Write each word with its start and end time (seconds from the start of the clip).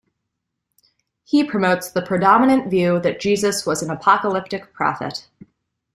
He 1.25 1.43
promotes 1.43 1.91
the 1.91 2.01
predominant 2.01 2.71
view 2.71 2.99
that 3.01 3.19
Jesus 3.19 3.67
was 3.67 3.83
an 3.83 3.91
apocalyptic 3.91 4.73
prophet. 4.73 5.27